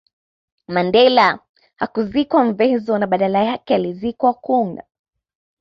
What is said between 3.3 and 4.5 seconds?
yake alizikwa